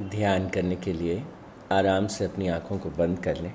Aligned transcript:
ध्यान 0.00 0.48
करने 0.48 0.76
के 0.76 0.92
लिए 0.92 1.22
आराम 1.72 2.06
से 2.06 2.24
अपनी 2.24 2.48
आँखों 2.48 2.78
को 2.78 2.90
बंद 2.90 3.18
कर 3.18 3.36
लें। 3.36 3.52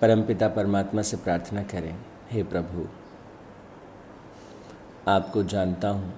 परमपिता 0.00 0.48
परमात्मा 0.48 1.02
से 1.02 1.16
प्रार्थना 1.16 1.62
करें, 1.62 1.96
हे 2.30 2.42
प्रभु, 2.42 2.86
आपको 5.08 5.42
जानता 5.42 5.88
हूँ, 5.88 6.12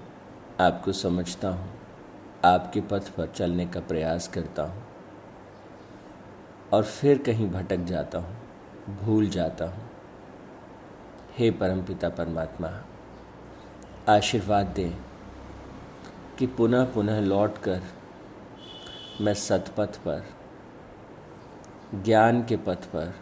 आपको 0.60 0.92
समझता 0.92 1.48
हूँ, 1.48 1.70
आपके 2.44 2.80
पथ 2.80 3.08
पर 3.08 3.26
चलने 3.26 3.66
का 3.66 3.80
प्रयास 3.80 4.28
करता 4.28 4.62
हूँ 4.62 4.84
और 6.72 6.84
फिर 6.84 7.18
कहीं 7.18 7.50
भटक 7.50 7.84
जाता 7.84 8.18
हूँ, 8.18 8.36
भूल 8.96 9.28
जाता 9.28 9.64
हूँ। 9.64 9.90
हे 11.38 11.50
परमपिता 11.50 12.08
परमात्मा, 12.08 12.70
आशीर्वाद 14.08 14.66
दें 14.66 15.05
कि 16.38 16.46
पुनः 16.46 16.94
पुनः 16.94 17.20
लौट 17.20 17.58
कर 17.58 17.82
मैं 19.20 19.34
सतपथ 19.34 19.96
पर, 19.96 20.24
ज्ञान 21.94 22.44
के 22.44 22.56
पथ 22.56 22.84
पर, 22.84 23.14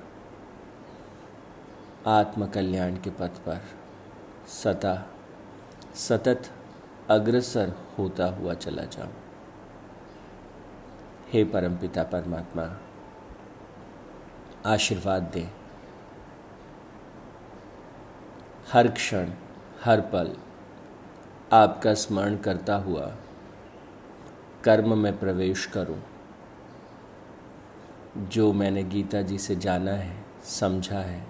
आत्मकल्याण 2.07 2.97
के 2.97 3.11
पथ 3.11 3.29
पर 3.29 3.61
सता 4.49 5.07
सतत 5.95 6.43
अग्रसर 7.11 7.73
होता 7.99 8.27
हुआ 8.27 8.55
चला 8.55 8.83
जाऊँ। 8.83 9.13
हे 11.33 11.45
परमपिता 11.45 12.03
परमात्मा, 12.03 12.77
आशीर्वाद 14.67 15.23
दे। 15.23 15.51
हर 18.73 18.89
क्षण, 18.89 19.31
हर 19.85 20.01
पल 20.01 20.37
आपका 21.53 21.95
स्मरण 21.95 22.37
करता 22.37 22.77
हुआ 22.77 23.17
कर्म 24.65 24.99
में 24.99 25.19
प्रवेश 25.19 25.67
करूँ। 25.67 26.03
जो 28.17 28.53
मैंने 28.53 28.83
गीता 28.83 29.23
जी 29.23 29.39
से 29.39 29.57
जाना 29.57 29.91
है, 29.91 30.25
समझा 30.45 30.99
है, 30.99 31.27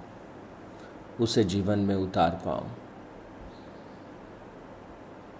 उसे 1.20 1.44
जीवन 1.44 1.78
में 1.78 1.94
उतार 1.94 2.30
पाऊँ। 2.30 2.70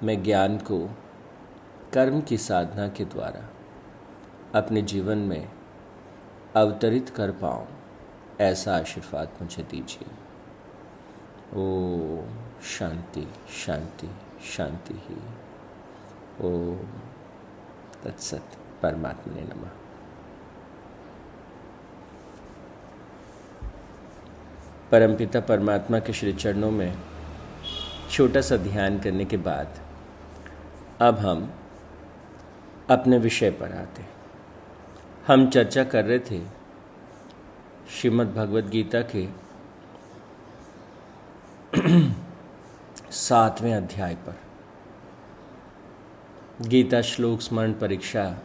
मैं 0.02 0.22
ज्ञान 0.22 0.58
को 0.58 0.90
कर्म 1.92 2.20
की 2.20 2.38
साधना 2.38 2.88
के 2.88 3.04
द्वारा 3.04 3.50
अपने 4.58 4.82
जीवन 4.82 5.18
में 5.18 5.48
अवतरित 6.56 7.08
कर 7.08 7.30
पाऊँ, 7.30 7.66
ऐसा 8.40 8.76
आशीर्वाद 8.76 9.28
मुझे 9.42 9.62
दीजिए। 9.62 10.08
ओ 11.56 11.66
शांति 12.62 13.28
शांति। 13.66 14.10
शांति 14.42 14.94
ही। 14.94 15.16
ओ 16.40 16.76
तत्सत 18.04 18.44
परमात्मा 18.82 19.34
ने 19.34 19.42
नमः। 19.42 19.70
परमपिता 24.90 25.40
परमात्मा 25.40 25.98
के 25.98 26.12
श्री 26.12 26.32
चरणों 26.32 26.70
में 26.70 26.98
छोटा 28.10 28.40
सा 28.40 28.56
ध्यान 28.56 28.98
करने 28.98 29.24
के 29.24 29.36
बाद 29.36 29.78
अब 31.00 31.18
हम 31.18 31.52
अपने 32.90 33.18
विषय 33.18 33.50
पर 33.50 33.72
आते 33.72 34.02
हम 35.26 35.50
चर्चा 35.50 35.84
कर 35.84 36.04
रहे 36.04 36.18
थे 36.18 36.40
श्रीमद् 37.90 38.34
भगवत 38.34 38.64
गीता 38.64 39.02
के 39.02 39.43
सातवें 43.24 43.74
अध्याय 43.74 44.14
पर। 44.14 44.40
गीता 46.60 47.02
श्लोक 47.02 47.40
स्मरण 47.40 47.72
परीक्षा। 47.72 48.38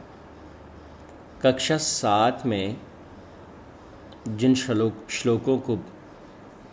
कक्षा 1.42 1.78
सात 1.78 2.46
में 2.46 2.78
जिन 4.28 4.56
श्लोक, 4.56 4.94
श्लोकों 5.10 5.58
को 5.58 5.76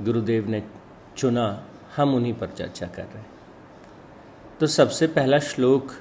गुरुदेव 0.03 0.49
ने 0.49 0.63
चुना, 1.17 1.69
हम 1.97 2.15
उन्हीं 2.15 2.35
पर 2.35 2.47
चर्चा 2.47 2.87
कर 2.87 3.03
रहे 3.03 3.19
हैं। 3.19 3.27
तो 4.61 4.67
सबसे 4.67 5.07
पहला 5.07 5.39
श्लोक 5.39 5.93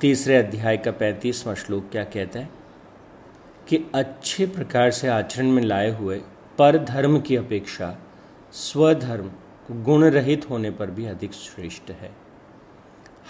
तीसरे 0.00 0.36
अध्याय 0.36 0.76
का 0.76 0.90
पैंतीसवां 0.90 1.56
श्लोक 1.56 1.88
क्या 1.92 2.04
कहता 2.04 2.38
है? 2.38 2.50
कि 3.68 3.90
अच्छे 3.94 4.46
प्रकार 4.46 4.90
से 4.90 5.08
आचरण 5.08 5.46
में 5.46 5.62
लाए 5.62 5.90
हुए 5.90 6.18
पर 6.58 6.84
धर्म 6.84 7.20
की 7.20 7.36
अपेक्षा 7.36 7.96
स्वधर्म 8.52 9.30
गुण 9.70 10.04
रहित 10.04 10.50
होने 10.50 10.70
पर 10.70 10.90
भी 10.90 11.06
अधिक 11.06 11.32
श्रेष्ठ 11.32 11.90
है। 11.90 12.16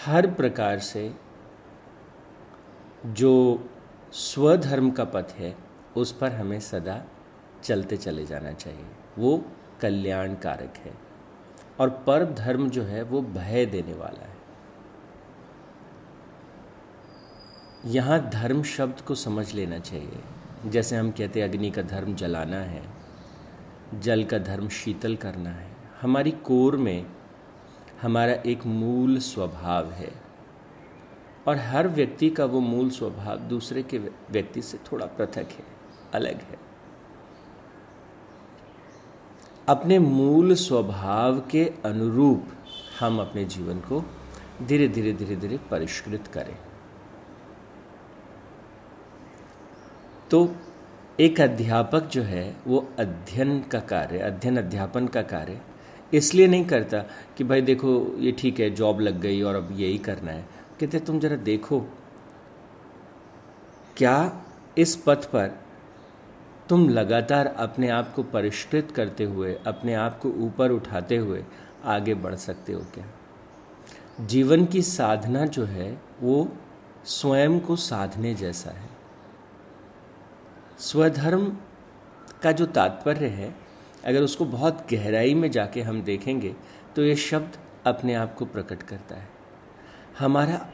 हर 0.06 0.30
प्रकार 0.30 0.78
से 0.78 1.14
जो 3.06 3.64
स्वधर्म 4.12 4.90
का 4.90 5.04
पथ 5.04 5.32
है, 5.36 5.56
उस 5.96 6.12
पर 6.12 6.32
हमें 6.32 6.60
सदा 6.60 7.04
चलते 7.62 7.96
चले 7.96 8.26
जाना 8.26 8.52
चाहिए। 8.52 8.84
वो 9.18 9.44
कल्याण 9.80 10.34
कारक 10.34 10.74
है। 10.76 10.94
और 11.80 11.90
पर 11.90 12.24
धर्म 12.24 12.70
जो 12.70 12.82
है, 12.82 13.02
वो 13.02 13.22
भय 13.22 13.66
देने 13.66 13.94
वाला 13.94 14.24
है। 14.24 14.36
यहाँ 17.86 18.30
धर्म 18.30 18.62
शब्द 18.62 19.00
को 19.00 19.14
समझ 19.14 19.54
लेना 19.54 19.78
चाहिए। 19.78 20.18
जैसे 20.66 20.96
हम 20.96 21.10
कहते 21.10 21.42
हैं, 21.42 21.48
अग्नि 21.48 21.70
का 21.70 21.82
धर्म 21.82 22.14
जलाना 22.14 22.56
है, 22.56 22.82
जल 23.94 24.24
का 24.24 24.38
धर्म 24.38 24.68
शीतल 24.68 25.16
करना 25.16 25.50
है। 25.50 25.69
हमारी 26.02 26.30
कोर 26.30 26.76
में 26.76 27.06
हमारा 28.02 28.32
एक 28.32 28.66
मूल 28.66 29.18
स्वभाव 29.18 29.90
है 29.90 30.12
और 31.48 31.56
हर 31.56 31.88
व्यक्ति 31.88 32.30
का 32.30 32.44
वो 32.44 32.60
मूल 32.60 32.90
स्वभाव 32.90 33.38
दूसरे 33.38 33.82
के 33.82 33.98
व्यक्ति 34.30 34.62
से 34.62 34.78
थोड़ा 34.92 35.06
पृथक 35.06 35.46
है, 35.58 35.64
अलग 36.14 36.40
है। 36.40 36.58
अपने 39.68 39.98
मूल 39.98 40.54
स्वभाव 40.54 41.40
के 41.40 41.72
अनुरूप 41.84 42.46
हम 43.00 43.20
अपने 43.20 43.44
जीवन 43.44 43.80
को 43.80 44.04
धीरे 44.62 44.88
धीरे 44.88 45.12
धीरे 45.12 45.36
धीरे 45.36 45.58
परिष्कृत 45.70 46.26
करें। 46.26 46.56
तो 50.30 50.54
एक 51.20 51.40
अध्यापक 51.40 52.00
जो 52.00 52.22
है, 52.22 52.56
वो 52.66 52.88
अध्ययन 52.98 53.60
का 53.62 53.80
कार्य, 53.80 54.18
अध्ययन 54.18 54.56
अध्यापन 54.56 55.06
का 55.06 55.22
कार्य 55.22 55.60
इसलिए 56.14 56.46
नहीं 56.46 56.64
करता 56.64 56.98
कि 57.36 57.44
भाई 57.44 57.60
देखो, 57.60 58.16
ये 58.18 58.32
ठीक 58.32 58.60
है 58.60 58.70
जॉब 58.70 59.00
लग 59.00 59.20
गई 59.20 59.42
और 59.42 59.54
अब 59.54 59.68
यही 59.72 59.98
करना 59.98 60.32
है। 60.32 60.48
कहते, 60.80 61.00
तुम 61.00 61.20
जरा 61.20 61.36
देखो, 61.36 61.80
क्या 63.96 64.42
इस 64.78 64.96
पथ 64.96 65.24
पर 65.24 65.58
तुम 66.68 66.88
लगातार 66.88 67.46
अपने 67.46 67.88
आप 67.88 68.14
को 68.14 68.22
परिष्कृत 68.22 68.90
करते 68.90 69.24
हुए, 69.24 69.54
अपने 69.66 69.94
आप 69.94 70.18
को 70.18 70.28
ऊपर 70.28 70.70
उठाते 70.70 71.16
हुए 71.16 71.44
आगे 71.84 72.14
बढ़ 72.14 72.34
सकते 72.34 72.72
हो 72.72 72.80
क्या? 72.80 73.06
जीवन 74.20 74.66
की 74.66 74.82
साधना 74.82 75.46
जो 75.46 75.64
है, 75.64 76.02
वो 76.20 76.48
स्वयं 77.04 77.60
को 77.60 77.76
साधने 77.76 78.34
जैसा 78.34 78.70
है। 78.70 78.88
स्वधर्म 80.78 81.56
का 82.42 82.52
जो 82.52 82.66
तात्पर्य 82.66 83.26
है 83.26 83.69
अगर 84.04 84.22
उसको 84.22 84.44
बहुत 84.44 84.86
गहराई 84.92 85.34
में 85.34 85.50
जाके 85.50 85.82
हम 85.82 86.02
देखेंगे 86.02 86.54
तो 86.96 87.02
ये 87.02 87.16
शब्द 87.16 87.56
अपने 87.86 88.14
आप 88.14 88.34
को 88.34 88.44
प्रकट 88.44 88.82
करता 88.82 89.16
है। 89.16 89.28
हमारा 90.18 90.68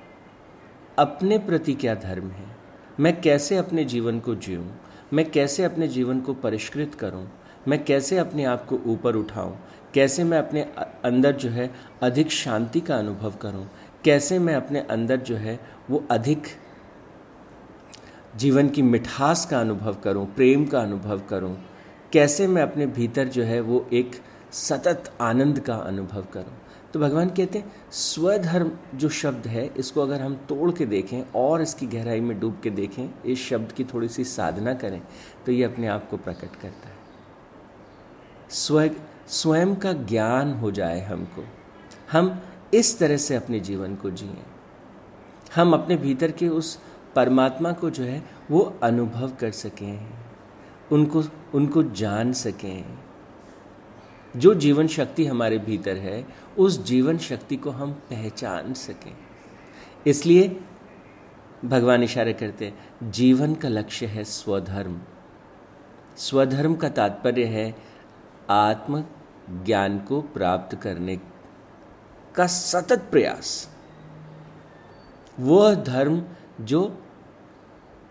अपने 0.98 1.38
प्रति 1.38 1.74
क्या 1.74 1.94
धर्म 1.94 2.30
है? 2.30 2.56
मैं 3.00 3.20
कैसे 3.20 3.56
अपने 3.56 3.84
जीवन 3.84 4.20
को 4.20 4.34
जीऊँ? 4.34 4.80
मैं 5.12 5.30
कैसे 5.30 5.64
अपने 5.64 5.88
जीवन 5.88 6.20
को 6.20 6.34
परिष्कृत 6.34 6.94
करूँ? 6.94 7.28
मैं 7.68 7.84
कैसे 7.84 8.18
अपने 8.18 8.44
आप 8.44 8.66
को 8.66 8.76
ऊपर 8.86 9.16
उठाऊँ? 9.16 9.58
कैसे 9.94 10.24
मैं 10.24 10.38
अपने 10.38 10.62
अंदर 11.04 11.32
जो 11.32 11.48
है 11.48 11.70
अधिक 12.02 12.30
शांति 12.30 12.80
का 12.80 12.96
अनुभव 12.96 13.34
करूँ? 13.42 13.68
कैसे 14.04 14.38
मैं 14.38 14.54
अपने 14.54 14.80
अंदर 14.80 15.16
जो 15.16 15.36
है 15.36 15.60
वो 15.90 16.04
अधिक 16.10 16.46
जीवन 18.36 18.68
की 18.68 18.82
मिठास 18.82 19.46
का 19.46 19.60
अनुभव 19.60 19.94
करूँ? 19.94 20.34
प्रेम 20.34 20.66
का 20.66 20.80
अनुभव 20.80 21.20
करूँ? 21.20 21.56
कैसे 22.12 22.46
मैं 22.46 22.62
अपने 22.62 22.86
भीतर 22.86 23.28
जो 23.28 23.42
है 23.42 23.60
वो 23.60 23.86
एक 23.92 24.20
सतत 24.52 25.12
आनंद 25.20 25.60
का 25.60 25.74
अनुभव 25.74 26.26
करूँ? 26.32 26.54
तो 26.92 27.00
भगवान 27.00 27.28
कहते 27.28 27.58
हैं, 27.58 27.72
स्वधर्म 27.92 28.70
जो 28.94 29.08
शब्द 29.08 29.46
है, 29.46 29.66
इसको 29.76 30.00
अगर 30.00 30.20
हम 30.20 30.34
तोड़ 30.48 30.70
के 30.72 30.86
देखें 30.86 31.22
और 31.34 31.62
इसकी 31.62 31.86
गहराई 31.86 32.20
में 32.20 32.38
डूब 32.40 32.60
के 32.62 32.70
देखें, 32.70 33.08
इस 33.24 33.46
शब्द 33.48 33.72
की 33.72 33.84
थोड़ी 33.84 34.08
सी 34.08 34.24
साधना 34.24 34.74
करें 34.74 35.00
तो 35.46 35.52
ये 35.52 35.64
अपने 35.64 35.86
आप 35.86 36.08
को 36.10 36.16
प्रकट 36.16 36.56
करता 36.56 36.88
है। 36.88 36.94
स्व, 38.50 38.90
स्वयं 39.28 39.74
का 39.76 39.92
ज्ञान 39.92 40.52
हो 40.54 40.70
जाए 40.70 41.00
हमको। 41.00 41.44
हम 42.12 42.40
इस 42.74 42.98
तरह 42.98 43.16
से 43.16 43.34
अपने 43.36 43.60
जीवन 43.60 43.94
को 43.94 44.10
जिए। 44.10 44.42
हम 45.54 45.72
अपने 45.72 45.96
भीतर 45.96 46.30
के 46.30 46.48
उस 46.48 46.78
परमात्मा 47.14 47.72
को 47.72 47.90
जो 47.90 48.04
है 48.04 48.22
वो 48.50 48.60
अनुभव 48.82 49.32
कर 49.40 49.50
सकें। 49.50 50.25
उनको 50.92 51.22
उनको 51.54 51.82
जान 51.82 52.32
सकें। 52.32 52.98
जो 54.36 54.54
जीवन 54.54 54.86
शक्ति 54.86 55.26
हमारे 55.26 55.58
भीतर 55.58 55.96
है, 55.96 56.26
उस 56.58 56.84
जीवन 56.84 57.18
शक्ति 57.18 57.56
को 57.56 57.70
हम 57.70 57.92
पहचान 57.92 58.74
सकें। 58.74 59.16
इसलिए 60.06 60.60
भगवान 61.64 62.02
इशारे 62.02 62.32
करते 62.32 62.66
हैं, 62.66 63.10
जीवन 63.10 63.54
का 63.54 63.68
लक्ष्य 63.68 64.06
है 64.06 64.24
स्वधर्म। 64.24 65.00
स्वधर्म 66.16 66.74
का 66.74 66.88
तात्पर्य 66.88 67.44
है 67.44 67.74
आत्म 68.50 69.04
ज्ञान 69.50 69.98
को 69.98 70.20
प्राप्त 70.20 70.76
करने 70.76 71.20
का 72.34 72.46
सतत 72.46 73.08
प्रयास। 73.10 73.70
वह 75.40 75.74
धर्म 75.74 76.22
जो 76.60 77.02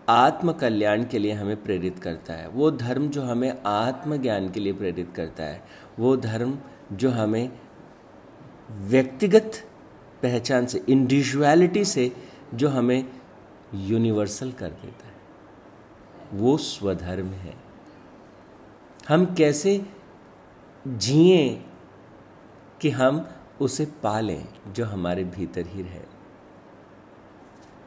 आत्म 0.09 0.51
कल्याण 0.51 1.05
के 1.05 1.19
लिए 1.19 1.31
हमें 1.31 1.63
प्रेरित 1.63 1.99
करता 1.99 2.33
है। 2.33 2.47
वो 2.47 2.71
धर्म 2.71 3.07
जो 3.07 3.21
हमें 3.21 3.63
आत्मज्ञान 3.65 4.49
के 4.49 4.59
लिए 4.59 4.73
प्रेरित 4.73 5.13
करता 5.15 5.43
है, 5.43 5.65
वो 5.99 6.17
धर्म 6.17 6.59
जो 6.91 7.09
हमें 7.09 7.59
व्यक्तिगत 8.71 9.51
पहचान 10.23 10.65
से 10.65 10.83
इंडिविजुअलिटी 10.89 11.85
से 11.85 12.15
जो 12.53 12.69
हमें 12.69 13.09
यूनिवर्सल 13.73 14.51
कर 14.51 14.69
देता 14.69 15.07
है। 15.07 15.15
वो 16.33 16.57
स्वधर्म 16.57 17.27
है। 17.27 17.53
हम 19.07 19.35
कैसे 19.35 19.85
जिए 20.87 21.65
कि 22.81 22.89
हम 22.89 23.29
उसे 23.61 23.85
पालें 23.85 24.47
जो 24.73 24.85
हमारे 24.85 25.23
भीतर 25.23 25.65
ही 25.67 25.81
रहे। 25.81 26.01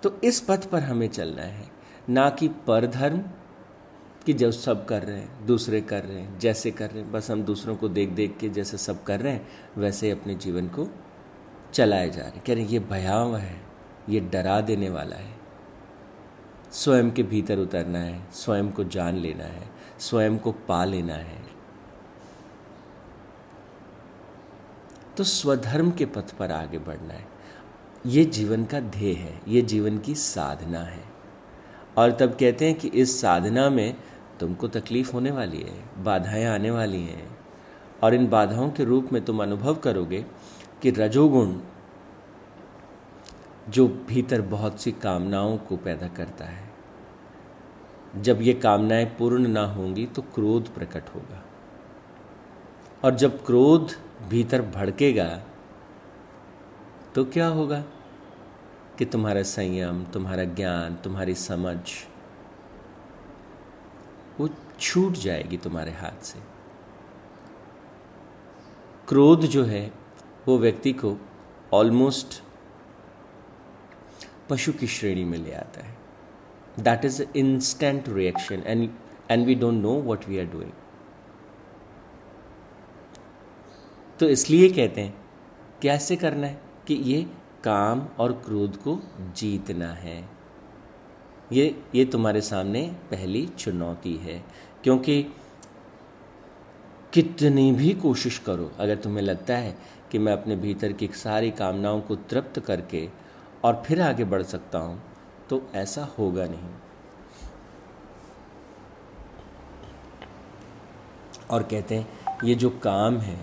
तो 0.02 0.20
इस 0.24 0.40
पथ 0.40 0.64
पर 0.64 0.82
हमें 0.82 1.08
चलना 1.08 1.42
है। 1.42 1.77
ना 2.10 2.30
कि 2.30 2.48
परधर्म 2.48 3.24
कि 4.26 4.32
जो 4.32 4.52
सब 4.52 4.86
कर 4.86 5.02
रहे 5.02 5.18
हैं, 5.18 5.46
दूसरे 5.46 5.80
कर 5.80 6.04
रहे 6.04 6.20
हैं, 6.20 6.38
जैसे 6.38 6.70
कर 6.70 6.90
रहे 6.90 7.02
हैं, 7.02 7.12
बस 7.12 7.30
हम 7.30 7.42
दूसरों 7.42 7.76
को 7.76 7.88
देख 7.88 8.08
देख 8.08 8.36
के 8.40 8.48
जैसे 8.48 8.78
सब 8.78 9.04
कर 9.04 9.20
रहे 9.20 9.32
हैं, 9.32 9.48
वैसे 9.78 10.10
अपने 10.10 10.34
जीवन 10.34 10.68
को 10.68 10.88
चलाए 11.72 12.10
जा 12.10 12.22
रहे 12.22 12.30
हैं। 12.30 12.42
कह 12.46 12.54
रहे 12.54 12.62
हैं, 12.62 12.70
ये 12.70 12.78
भयावह 12.78 13.38
है, 13.38 13.60
ये 14.08 14.20
डरा 14.20 14.60
देने 14.60 14.90
वाला 14.90 15.16
है। 15.16 15.38
स्वयं 16.72 17.10
के 17.10 17.22
भीतर 17.22 17.58
उतरना 17.58 17.98
है, 17.98 18.32
स्वयं 18.32 18.70
को 18.70 18.84
जान 18.84 19.16
लेना 19.16 19.44
है, 19.44 19.68
स्वयं 19.98 20.38
को 20.38 20.52
पा 20.52 20.84
लेना 20.84 21.14
है। 21.14 21.42
तो 25.16 25.24
स्वधर्म 25.24 25.90
के 25.90 26.06
पथ 26.06 26.30
पर 26.32 26.52
आगे 26.52 26.78
बढ़ना 26.78 27.14
है। 27.14 27.26
ये 28.06 28.24
जीवन 28.24 28.64
का 28.64 28.80
ध्येय 28.80 29.14
है, 29.14 29.40
ये 29.48 29.62
जीवन 29.62 29.98
की 29.98 30.14
साधना 30.14 30.80
है। 30.80 31.17
और 31.98 32.12
तब 32.12 32.36
कहते 32.40 32.66
हैं 32.66 32.74
कि 32.74 32.88
इस 32.88 33.20
साधना 33.20 33.68
में 33.70 33.96
तुमको 34.40 34.68
तकलीफ़ 34.68 35.12
होने 35.12 35.30
वाली 35.30 35.60
है, 35.60 36.04
बाधाएँ 36.04 36.44
आने 36.44 36.70
वाली 36.70 37.02
हैं। 37.02 37.26
और 38.02 38.14
इन 38.14 38.28
बाधाओं 38.28 38.70
के 38.70 38.84
रूप 38.84 39.12
में 39.12 39.24
तुम 39.24 39.42
अनुभव 39.42 39.74
करोगे 39.74 40.24
कि 40.82 40.90
रजोगुण 40.90 41.54
जो 43.68 43.86
भीतर 44.08 44.42
बहुत 44.42 44.80
सी 44.80 44.92
कामनाओं 44.92 45.56
को 45.58 45.76
पैदा 45.76 46.08
करता 46.08 46.44
है, 46.44 46.70
जब 48.16 48.42
ये 48.42 48.54
कामनाएँ 48.54 49.04
पूर्ण 49.18 49.48
ना 49.48 49.64
होंगी 49.66 50.06
तो 50.06 50.22
क्रोध 50.34 50.74
प्रकट 50.74 51.14
होगा। 51.14 51.42
और 53.04 53.14
जब 53.14 53.44
क्रोध 53.46 53.92
भीतर 54.28 54.62
भड़केगा 54.74 55.28
तो 57.14 57.24
क्या 57.24 57.46
होगा? 57.48 57.82
कि 58.98 59.04
तुम्हारा 59.04 59.42
संयम, 59.42 60.04
तुम्हारा 60.04 60.44
ज्ञान, 60.44 60.94
तुम्हारी 60.94 61.34
समझ, 61.34 61.78
वो 64.40 64.48
छूट 64.80 65.12
जाएगी 65.14 65.56
तुम्हारे 65.56 65.92
हाथ 65.92 66.24
से। 66.24 66.38
क्रोध 69.08 69.44
जो 69.46 69.64
है, 69.64 69.90
वो 70.48 70.58
व्यक्ति 70.58 70.92
को 70.92 71.16
ऑलमोस्ट 71.72 72.42
पशु 74.50 74.72
की 74.72 74.86
श्रेणी 74.86 75.24
में 75.24 75.38
ले 75.38 75.52
आता 75.52 75.84
है। 75.84 75.96
That 76.80 77.04
is 77.04 77.22
instant 77.36 78.08
reaction 78.08 78.62
and 78.66 78.88
and 79.30 79.46
we 79.46 79.54
don't 79.54 79.82
know 79.82 79.94
what 80.02 80.28
we 80.28 80.38
are 80.38 80.46
doing 80.46 80.72
तो 84.20 84.28
इसलिए 84.28 84.68
कहते 84.68 85.00
हैं, 85.00 85.14
कैसे 85.82 86.16
करना 86.16 86.46
है 86.46 86.60
कि 86.86 86.94
ये 86.94 87.26
काम 87.64 88.06
और 88.20 88.32
क्रोध 88.44 88.76
को 88.76 88.98
जीतना 89.36 89.92
है। 89.94 90.18
ये 91.52 91.64
ये 91.94 92.04
तुम्हारे 92.04 92.40
सामने 92.40 92.82
पहली 93.10 93.46
चुनौती 93.48 94.14
है, 94.16 94.42
क्योंकि 94.84 95.22
कितनी 97.12 97.70
भी 97.72 97.92
कोशिश 97.94 98.38
करो, 98.38 98.70
अगर 98.78 98.96
तुम्हें 98.96 99.22
लगता 99.22 99.56
है 99.56 99.76
कि 100.12 100.18
मैं 100.18 100.32
अपने 100.32 100.56
भीतर 100.56 100.92
की 100.92 101.08
सारी 101.16 101.50
कामनाओं 101.50 102.00
को 102.00 102.16
तृप्त 102.16 102.58
करके 102.60 103.08
और 103.64 103.82
फिर 103.86 104.00
आगे 104.02 104.24
बढ़ 104.24 104.42
सकता 104.44 104.78
हूँ 104.78 105.02
तो 105.50 105.62
ऐसा 105.74 106.04
होगा 106.18 106.44
नहीं। 106.44 106.70
और 111.50 111.62
कहते 111.62 111.94
हैं, 111.94 112.38
ये 112.44 112.54
जो 112.54 112.70
काम 112.82 113.18
है, 113.18 113.38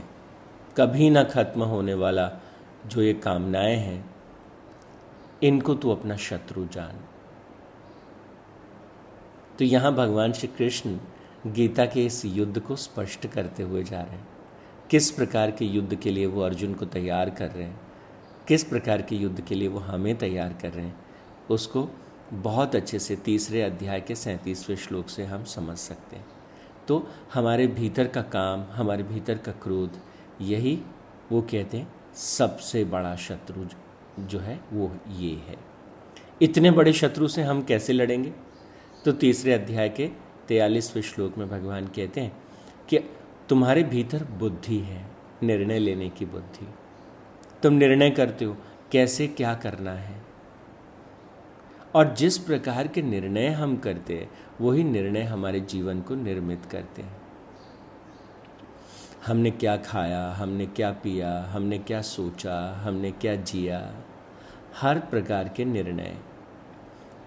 कभी 0.78 1.10
ना 1.10 1.24
खत्म 1.26 1.64
होने 1.64 1.94
वाला 1.94 2.28
जो 2.86 3.02
ये 3.02 3.14
कामनाएँ 3.14 3.76
हैं, 3.76 4.16
इनको 5.44 5.76
तू 5.76 5.90
अपना 5.90 6.18
शत्रु 6.18 6.66
जान। 6.66 7.00
तो 9.60 9.66
यहाँ 9.66 9.94
भगवान 9.94 10.34
श्री 10.34 10.48
कृष्ण 10.48 10.98
गीता 11.48 11.86
के 11.86 12.06
इस 12.06 12.26
युद्ध 12.26 12.60
को 12.60 12.76
स्पष्ट 12.76 13.28
करते 13.28 13.64
हुए 13.64 13.84
जा 13.84 14.02
रहे 14.02 14.16
हैं। 14.16 14.28
किस 14.90 15.12
प्रकार 15.12 15.52
के 15.52 15.66
युद्ध 15.66 15.96
के 15.96 16.12
लिए 16.12 16.26
वो 16.26 16.42
अर्जुन 16.42 16.74
को 16.74 16.86
तैयार 16.86 17.30
कर 17.30 17.52
रहे 17.52 17.64
हैं? 17.64 17.82
किस 18.48 18.64
प्रकार 18.64 19.02
के 19.02 19.16
युद्ध 19.16 19.42
के 19.42 19.56
लिए 19.56 19.68
वो 19.68 19.80
हमें 19.80 20.18
तैयार 20.18 20.54
कर 20.62 20.70
रहे 20.70 20.86
हैं? 20.86 21.06
उसको 21.50 21.90
बहुत 22.34 22.76
अच्छे 22.76 23.00
से 23.00 23.16
तीसरे 23.16 23.62
अध्याय 23.62 24.02
के 24.02 24.16
सैंतीसवें 24.16 24.78
श्लोक 24.78 25.10
से 25.10 25.26
हम 25.26 25.44
समझ 25.44 25.78
सकते 25.78 26.16
हैं। 26.16 26.26
तो 26.88 27.08
हमारे 27.34 27.68
भीतर 27.68 28.08
का 28.08 28.22
काम, 28.22 28.64
हमारे 28.72 29.04
भीतर 29.04 29.38
का 29.38 29.52
क्रोध, 29.52 29.92
यही 30.42 30.82
वो 31.32 31.42
कहते 31.42 31.78
हैं 31.78 31.95
सबसे 32.16 32.84
बड़ा 32.84 33.16
शत्रु 33.16 33.66
जो 34.20 34.40
है, 34.40 34.60
वो 34.74 34.98
ये 35.10 35.34
है। 35.34 35.58
इतने 36.42 36.72
बड़े 36.72 36.94
शत्रु 36.94 37.28
से 37.28 37.42
हम 37.42 37.62
कैसे 37.62 37.94
लड़ेंगे? 37.94 38.34
तो 39.06 39.12
तीसरे 39.12 39.54
अध्याय 39.54 39.90
के 39.90 40.08
तयालीसवें 40.48 41.04
श्लोक 41.04 41.38
में 41.38 41.50
भगवान 41.50 41.88
कहते 41.88 42.22
हैं 42.22 42.38
कि 42.90 43.00
तुम्हारे 43.50 43.84
भीतर 43.84 44.24
बुद्धि 44.24 44.78
है, 44.78 45.06
निर्णय 45.44 45.80
लेने 45.80 46.10
की 46.10 46.26
बुद्धि। 46.26 46.68
तुम 47.64 47.74
निर्णय 47.74 48.10
करते 48.10 48.46
हो, 48.46 48.58
कैसे 48.92 49.28
क्या 49.28 49.54
करना 49.54 49.92
है? 49.92 50.26
और 51.96 52.14
जिस 52.14 52.38
प्रकार 52.38 52.88
के 52.88 53.02
निर्णय 53.02 53.48
हम 53.48 53.78
करते 53.78 54.14
हैं, 54.14 54.32
वही 54.62 54.84
निर्णय 54.84 55.22
हमारे 55.22 55.60
जीवन 55.60 56.02
को 56.02 56.16
निर्मित 56.16 56.66
करते 56.72 57.02
हैं। 57.02 57.25
हमने 59.28 59.52
क्या 59.52 59.78
खाया, 59.78 60.32
हमने 60.32 60.66
क्या 60.66 60.92
पिया, 60.92 61.42
हमने 61.52 61.78
क्या 61.78 62.02
सोचा, 62.02 62.82
हमने 62.84 63.12
क्या 63.12 63.36
जिया? 63.36 63.96
हर 64.82 65.00
प्रकार 65.00 65.50
के 65.50 65.66
निर्णय। 65.66 66.16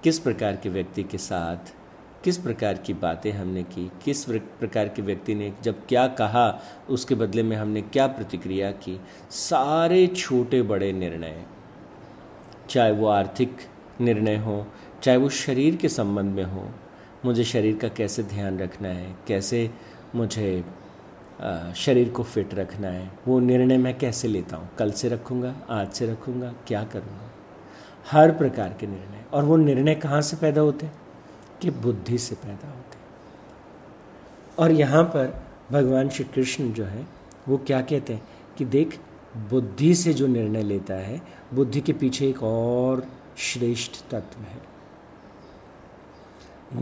किस 0.02 0.18
प्रकार 0.18 0.56
के 0.56 0.68
व्यक्ति 0.68 1.02
के 1.02 1.18
साथ, 1.18 1.74
किस 2.24 2.38
प्रकार 2.38 2.74
की 2.74 2.94
बातें 2.94 3.32
हमने 3.32 3.62
की, 3.62 3.90
किस 4.04 4.24
प्रकार 4.24 4.88
के 4.88 5.02
व्यक्ति 5.02 5.34
ने 5.34 5.52
जब 5.62 5.86
क्या 5.86 6.06
कहा, 6.08 6.60
उसके 6.88 7.14
बदले 7.14 7.42
में 7.42 7.56
हमने 7.56 7.82
क्या 7.82 8.06
प्रतिक्रिया 8.06 8.70
की? 8.70 9.00
सारे 9.30 10.06
छोटे 10.06 10.62
बड़े 10.62 10.92
निर्णय। 10.92 11.42
चाहे 12.70 12.92
वो 12.92 13.06
आर्थिक 13.06 13.56
निर्णय 14.00 14.36
हो, 14.36 14.66
चाहे 15.02 15.16
वो 15.16 15.28
शरीर 15.28 15.76
के 15.76 15.88
संबंध 15.88 16.34
में 16.34 16.44
हो, 16.44 16.68
मुझे 17.24 17.44
शरीर 17.44 17.76
का 17.76 17.88
कैसे 17.88 18.22
ध्यान 18.22 18.58
रखना 18.58 18.88
है, 18.88 19.16
कैसे 19.26 19.70
मुझे 20.14 20.64
शरीर 21.76 22.08
को 22.08 22.22
फिट 22.22 22.54
रखना 22.54 22.88
है। 22.88 23.12
वो 23.28 23.40
निर्णय 23.40 23.78
मैं 23.78 23.98
कैसे 23.98 24.28
लेता 24.28 24.56
हूँ? 24.56 24.68
कल 24.78 24.90
से 24.90 25.08
रखूँगा, 25.08 25.54
आज 25.70 25.92
से 25.92 26.12
रखूँगा, 26.12 26.54
क्या 26.66 26.84
करूँगा? 26.84 27.30
हर 28.10 28.32
प्रकार 28.32 28.76
के 28.80 28.86
निर्णय। 28.86 29.24
और 29.32 29.44
वो 29.44 29.56
निर्णय 29.56 29.94
कहाँ 29.94 30.20
से 30.20 30.36
पैदा 30.36 30.60
होते 30.60 30.86
हैं? 30.86 30.94
कि 31.62 31.70
बुद्धि 31.70 32.18
से 32.18 32.34
पैदा 32.34 32.68
होते 32.68 32.98
और 34.58 34.70
यहाँ 34.70 35.04
पर 35.04 35.42
भगवान 35.72 36.08
श्री 36.08 36.24
कृष्ण 36.24 36.72
जो 36.72 36.84
है, 36.84 37.06
वो 37.48 37.58
क्या 37.58 37.80
कहते 37.80 38.12
हैं 38.12 38.28
कि 38.58 38.64
देख, 38.64 38.98
बुद्धि 39.36 39.94
से 39.94 40.14
जो 40.14 40.26
निर्णय 40.26 40.62
लेता 40.62 40.94
है, 40.94 41.22
बुद्धि 41.54 41.80
के 41.80 41.92
पीछे 41.92 42.28
एक 42.28 42.42
और 42.42 43.06
श्रेष्ठ 43.36 43.92
तत्व 44.10 44.40
है। 44.40 44.68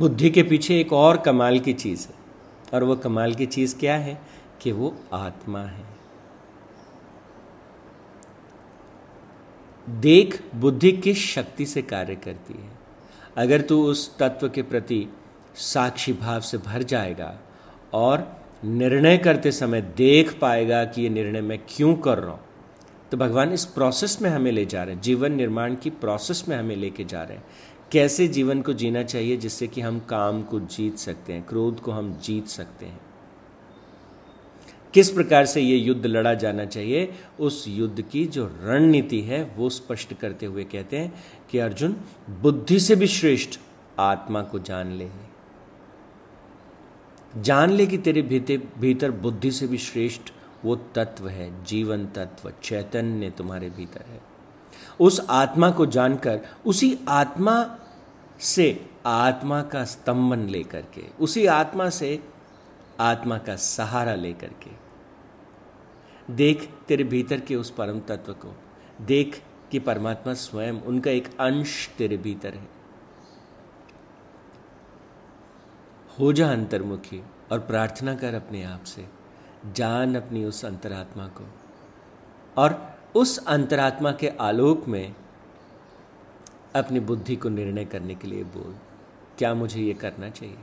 बुद्धि 0.00 0.30
के 0.30 0.42
पीछे 0.42 0.80
एक 0.80 0.92
और 0.92 1.16
कमाल 1.16 1.60
की 1.60 1.72
चीज़ 1.72 2.08
है। 2.08 2.14
और 2.74 2.84
वो 2.84 2.96
कमाल 2.96 3.34
की 3.34 3.46
चीज़ 3.46 3.76
क्या 3.76 3.96
है? 3.96 4.20
कि 4.62 4.72
वो 4.72 4.94
आत्मा 5.12 5.60
है। 5.60 5.84
देख 9.88 10.42
बुद्धि 10.54 10.92
किस 10.92 11.18
शक्ति 11.26 11.66
से 11.66 11.82
कार्य 11.82 12.14
करती 12.14 12.54
है। 12.54 12.70
अगर 13.36 13.60
तू 13.60 13.82
उस 13.84 14.16
तत्व 14.18 14.48
के 14.48 14.62
प्रति 14.62 15.06
साक्षी 15.56 16.12
भाव 16.12 16.40
से 16.40 16.58
भर 16.58 16.82
जाएगा 16.82 17.32
और 17.94 18.26
निर्णय 18.64 19.18
करते 19.18 19.52
समय 19.52 19.80
देख 19.96 20.38
पाएगा 20.40 20.84
कि 20.84 21.02
ये 21.02 21.08
निर्णय 21.08 21.40
मैं 21.40 21.58
क्यों 21.68 21.94
कर 21.96 22.18
रहा 22.18 22.32
हूँ 22.32 22.40
तो 23.12 23.16
भगवान 23.16 23.52
इस 23.52 23.64
प्रोसेस 23.64 24.20
में 24.22 24.28
हमें 24.30 24.50
ले 24.52 24.64
जा 24.66 24.82
रहे 24.84 24.94
हैं। 24.94 25.02
जीवन 25.02 25.32
निर्माण 25.32 25.74
की 25.74 25.90
प्रोसेस 25.90 26.44
में 26.48 26.56
हमें 26.56 26.76
लेके 26.76 27.04
जा 27.04 27.22
रहे 27.22 27.36
हैं। 27.36 27.44
कैसे 27.92 28.26
जीवन 28.28 28.62
को 28.62 28.72
जीना 28.72 29.02
चाहिए 29.02 29.36
जिससे 29.36 29.66
कि 29.66 29.80
हम 29.80 29.98
काम 30.00 30.42
को 30.42 30.60
जीत 30.60 30.96
सकते 30.98 31.32
हैं, 31.32 31.42
क्रोध 31.42 31.80
को 31.80 31.92
हम 31.92 32.12
जीत 32.22 32.46
सकते 32.46 32.86
हैं। 32.86 33.00
किस 34.94 35.10
प्रकार 35.10 35.46
से 35.46 35.60
ये 35.60 35.76
युद्ध 35.76 36.06
लड़ा 36.06 36.34
जाना 36.34 36.64
चाहिए, 36.64 37.14
उस 37.40 37.64
युद्ध 37.68 38.02
की 38.02 38.26
जो 38.26 38.46
रणनीति 38.62 39.20
है, 39.20 39.54
वो 39.56 39.68
स्पष्ट 39.68 40.14
करते 40.14 40.46
हुए 40.46 40.64
कहते 40.64 40.98
हैं 40.98 41.24
कि 41.50 41.58
अर्जुन, 41.58 41.96
बुद्धि 42.30 42.80
से 42.80 42.96
भी 42.96 43.06
श्रेष्ठ 43.06 43.60
आत्मा 43.98 44.42
को 44.42 44.58
जान 44.58 44.92
ले। 44.92 45.08
जान 47.36 47.70
ले 47.70 47.86
कि 47.86 47.98
तेरे 47.98 48.22
भीतर 48.22 48.62
भीतर 48.78 49.10
बुद्धि 49.10 49.50
से 49.50 49.66
भी 49.66 49.78
श्रेष्ठ 49.78 50.22
वो 50.64 50.76
तत्व 50.76 51.28
है, 51.28 51.64
जीवन 51.64 52.06
तत्व, 52.06 52.52
चैतन्य 52.62 53.30
तुम्हारे 53.30 53.70
भीतर 53.70 54.04
है। 54.08 54.20
उस 55.00 55.26
आत्मा 55.30 55.70
को 55.70 55.86
जानकर, 55.86 56.40
उसी 56.66 56.98
आत्मा 57.08 57.78
से 58.40 58.86
आत्मा 59.06 59.62
का 59.62 59.84
स्तंभन 59.84 60.38
लेकर 60.38 60.80
के, 60.80 61.02
उसी 61.20 61.46
आत्मा 61.46 61.88
से 61.88 62.22
आत्मा 63.00 63.38
का 63.38 63.56
सहारा 63.56 64.14
लेकर 64.14 64.48
के। 64.48 64.86
देख 66.34 66.74
तेरे 66.88 67.04
भीतर 67.04 67.40
के 67.40 67.56
उस 67.56 67.70
परम 67.70 68.00
तत्व 68.00 68.32
को। 68.32 68.56
देख 69.00 69.44
कि 69.70 69.78
परमात्मा 69.78 70.34
स्वयं 70.34 70.72
उनका 70.72 71.10
एक 71.10 71.38
अंश 71.40 71.90
तेरे 71.98 72.16
भीतर 72.16 72.54
है। 72.54 72.68
हो 76.20 76.32
जा 76.32 76.52
अंतर्मुखी 76.52 77.22
और 77.52 77.60
प्रार्थना 77.60 78.14
कर 78.14 78.34
अपने 78.34 78.64
आप 78.64 78.84
से। 78.84 79.08
जान 79.72 80.14
अपनी 80.14 80.44
उस 80.44 80.64
अंतरात्मा 80.64 81.28
को। 81.28 81.48
और 82.58 82.96
उस 83.14 83.46
अंतरात्मा 83.46 84.12
के 84.12 84.28
आलोक 84.28 84.88
में 84.88 85.14
अपनी 86.76 87.00
बुद्धि 87.00 87.36
को 87.36 87.48
निर्णय 87.48 87.84
करने 87.84 88.14
के 88.14 88.28
लिए 88.28 88.44
बोल, 88.44 88.76
क्या 89.38 89.54
मुझे 89.54 89.80
ये 89.80 89.94
करना 89.94 90.30
चाहिए? 90.30 90.58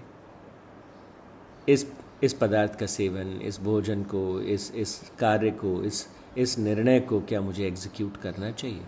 इस 1.70 1.94
इस 2.24 2.34
पदार्थ 2.34 2.80
का 2.80 2.86
सेवन, 2.86 3.42
इस 3.42 3.60
भोजन 3.62 4.04
को, 4.04 4.42
इस 4.42 4.72
इस 4.76 5.12
कार्य 5.20 5.52
को, 5.52 5.84
इस 5.84 6.08
इस 6.38 6.60
निर्णय 6.60 7.00
को 7.00 7.20
क्या 7.22 7.42
मुझे 7.42 7.68
एग्जीक्यूट 7.68 8.18
करना 8.18 8.52
चाहिए? 8.52 8.82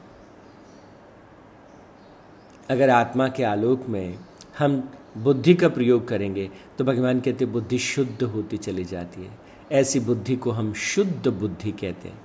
अगर 2.70 2.90
आत्मा 2.90 3.28
के 3.28 3.44
आलोक 3.44 3.86
में 3.86 4.18
हम 4.60 4.90
बुद्धि 5.18 5.54
का 5.54 5.70
प्रयोग 5.70 6.08
करेंगे 6.08 6.52
तो 6.78 6.84
भगवान 6.84 7.20
कहते 7.20 7.46
बुद्धि 7.46 7.78
शुद्ध 7.78 8.24
होती 8.24 8.58
चली 8.58 8.84
जाती 8.84 9.24
है। 9.24 9.32
ऐसी 9.72 10.00
बुद्धि 10.00 10.36
को 10.36 10.52
हम 10.52 10.74
शुद्ध 10.74 11.28
बुद्धि 11.28 11.72
कहते 11.72 12.10
हैं। 12.10 12.22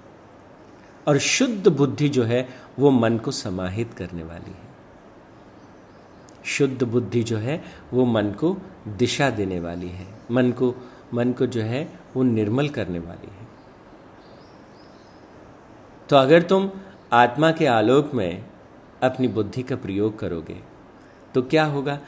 और 1.08 1.18
शुद्ध 1.18 1.68
बुद्धि 1.68 2.08
जो 2.08 2.22
है, 2.22 2.48
वो 2.78 2.90
मन 2.90 3.18
को 3.18 3.30
समाहित 3.30 3.94
करने 3.94 4.22
वाली 4.22 4.50
है। 4.50 4.70
शुद्ध 6.44 6.82
बुद्धि 6.82 7.22
जो 7.22 7.36
है, 7.36 7.64
वो 7.92 8.04
मन 8.04 8.30
को 8.30 8.56
दिशा 8.88 9.30
देने 9.30 9.60
वाली 9.60 9.88
है। 9.88 10.06
मन 10.30 10.52
को 10.52 10.74
मन 11.14 11.32
को 11.32 11.46
जो 11.46 11.62
है, 11.62 11.82
वो 12.16 12.22
निर्मल 12.22 12.68
करने 12.68 12.98
वाली 12.98 13.30
है। 13.30 13.48
तो 16.08 16.16
अगर 16.16 16.42
तुम 16.42 16.70
आत्मा 17.12 17.50
के 17.52 17.66
आलोक 17.66 18.14
में 18.14 18.44
अपनी 19.02 19.28
बुद्धि 19.28 19.62
का 19.62 19.76
प्रयोग 19.76 20.18
करोगे 20.18 20.56
तो 21.34 21.42
क्या 21.42 21.64
होगा 21.64 21.98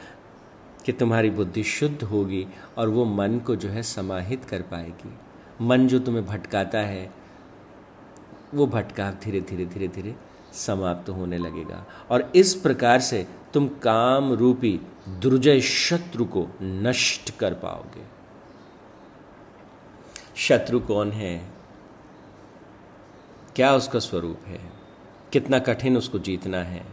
कि 0.85 0.91
तुम्हारी 0.91 1.29
बुद्धि 1.29 1.63
शुद्ध 1.63 2.03
होगी 2.03 2.45
और 2.77 2.89
वो 2.89 3.05
मन 3.05 3.39
को 3.39 3.55
जो 3.55 3.69
है 3.69 3.83
समाहित 3.83 4.45
कर 4.45 4.61
पाएगी। 4.61 5.13
मन 5.61 5.87
जो 5.87 5.99
तुम्हें 5.99 6.25
भटकाता 6.25 6.79
है, 6.79 7.11
वो 8.53 8.67
भटकाव 8.67 9.13
धीरे 9.23 9.41
धीरे 9.41 9.65
धीरे 9.65 9.87
धीरे 9.87 10.15
समाप्त 10.53 11.07
तो 11.07 11.13
होने 11.13 11.37
लगेगा। 11.37 11.85
और 12.09 12.31
इस 12.35 12.53
प्रकार 12.55 12.99
से 12.99 13.27
तुम 13.53 13.67
काम 13.67 14.33
रूपी 14.33 14.79
दुर्जय 15.09 15.61
शत्रु 15.61 16.25
को 16.25 16.47
नष्ट 16.61 17.37
कर 17.37 17.53
पाओगे। 17.53 18.12
शत्रु 20.35 20.79
कौन 20.79 21.11
है? 21.11 21.51
क्या 23.55 23.75
उसका 23.75 23.99
स्वरूप 23.99 24.39
है? 24.45 24.73
कितना 25.33 25.59
कठिन 25.59 25.97
उसको 25.97 26.19
जीतना 26.19 26.57
है? 26.57 26.85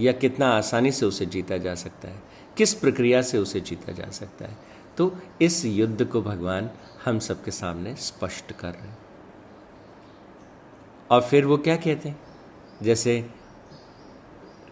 या 0.00 0.12
कितना 0.12 0.48
आसानी 0.48 0.92
से 0.92 1.06
उसे 1.06 1.26
जीता 1.26 1.56
जा 1.56 1.74
सकता 1.74 2.08
है? 2.08 2.22
किस 2.56 2.74
प्रक्रिया 2.74 3.22
से 3.22 3.38
उसे 3.38 3.60
जीता 3.60 3.92
जा 3.92 4.10
सकता 4.10 4.44
है? 4.44 4.56
तो 4.96 5.18
इस 5.42 5.64
युद्ध 5.64 6.04
को 6.04 6.22
भगवान 6.22 6.70
हम 7.04 7.18
सबके 7.18 7.50
सामने 7.50 7.96
स्पष्ट 7.96 8.52
कर 8.52 8.70
रहे 8.70 8.88
हैं। 8.88 8.98
और 11.10 11.20
फिर 11.20 11.46
वो 11.46 11.56
क्या 11.56 11.76
कहते 11.76 12.08
हैं? 12.08 12.20
जैसे 12.82 13.30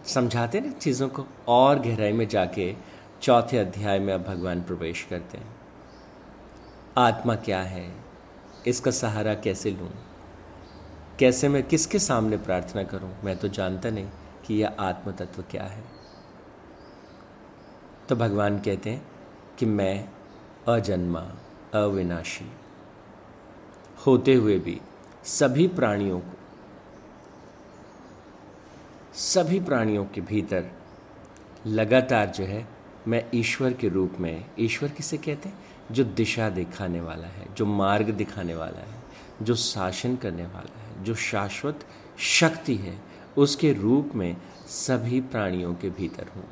समझाते 0.07 0.61
ना 0.61 0.73
चीज़ों 0.73 1.09
को, 1.09 1.27
और 1.49 1.79
गहराई 1.79 2.13
में 2.13 2.29
जाके 2.29 2.75
चौथे 3.23 3.59
अध्याय 3.59 3.99
में 3.99 4.15
अब 4.15 4.23
भगवान 4.23 4.63
प्रवेश 4.63 5.07
करते 5.11 5.39
हैं। 5.39 5.57
आत्मा 6.99 7.37
क्या 7.37 7.63
है? 7.63 8.08
इसका 8.67 8.91
सहारा 8.91 9.35
कैसे 9.35 9.71
लूँ? 9.71 9.91
कैसे 11.19 11.49
मैं 11.49 11.62
किसके 11.62 11.99
सामने 11.99 12.37
प्रार्थना 12.37 12.83
करूँ? 12.83 13.15
मैं 13.25 13.37
तो 13.37 13.49
जानता 13.49 13.91
नहीं 13.91 14.09
कि 14.47 14.55
यह 14.55 14.77
आत्म 14.81 15.12
तत्व 15.12 15.45
क्या 15.50 15.65
है। 15.65 15.85
तो 18.09 18.17
भगवान 18.17 18.59
कहते 18.59 18.91
हैं 18.91 19.09
कि 19.59 19.67
मैं 19.67 20.09
अजन्मा, 20.69 21.21
अविनाशी। 21.75 22.53
होते 24.07 24.35
हुए 24.35 24.59
भी 24.59 24.81
सभी 25.25 25.69
प्राणियों 25.69 26.21
को, 26.21 26.38
सभी 29.15 29.61
प्राणियों 29.61 30.05
के 30.05 30.21
भीतर 30.21 30.71
लगातार 31.67 32.27
जो 32.27 32.45
है, 32.45 32.69
मैं 33.09 33.31
ईश्वर 33.35 33.73
के 33.73 33.88
रूप 33.88 34.12
में, 34.21 34.45
ईश्वर 34.59 34.88
किसे 34.88 35.17
कहते 35.17 35.49
हैं? 35.49 35.59
जो 35.92 36.04
दिशा 36.04 36.49
दिखाने 36.49 37.00
वाला 37.00 37.26
है, 37.26 37.54
जो 37.54 37.66
मार्ग 37.66 38.11
दिखाने 38.11 38.54
वाला 38.54 38.80
है, 38.80 38.99
जो 39.42 39.54
शासन 39.54 40.16
करने 40.16 40.47
वाला 40.47 40.80
है, 40.80 41.04
जो 41.04 41.14
शाश्वत 41.14 41.87
शक्ति 42.18 42.75
है, 42.75 42.99
उसके 43.37 43.73
रूप 43.73 44.11
में 44.14 44.37
सभी 44.66 45.21
प्राणियों 45.21 45.75
के 45.75 45.90
भीतर 45.90 46.26
हूँ। 46.37 46.45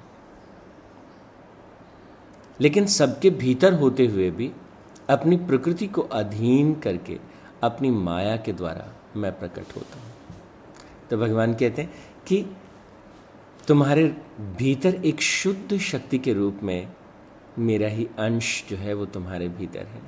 लेकिन 2.61 2.87
सबके 2.87 3.31
भीतर 3.31 3.73
होते 3.73 4.07
हुए 4.07 4.31
भी 4.31 4.53
अपनी 5.11 5.37
प्रकृति 5.37 5.87
को 5.87 6.03
अधीन 6.03 6.75
करके, 6.75 7.19
अपनी 7.63 7.91
माया 7.91 8.37
के 8.37 8.53
द्वारा 8.53 8.93
मैं 9.17 9.39
प्रकट 9.39 9.77
होता 9.77 9.99
हूँ। 9.99 10.13
तो 11.11 11.19
भगवान 11.19 11.55
कहते 11.55 11.83
हैं 11.83 11.95
कि 12.27 12.47
तुम्हारे 13.69 14.17
भीतर 14.59 14.95
एक 14.95 15.21
शुद्ध 15.21 15.79
शक्ति 15.79 16.19
के 16.19 16.33
रूप 16.33 16.61
में 16.63 16.89
मेरा 17.59 17.89
ही 17.89 18.09
अंश 18.19 18.65
जो 18.71 18.77
है 18.77 18.95
वो 18.95 19.07
तुम्हारे 19.07 19.49
भीतर 19.49 19.87
है। 19.87 20.03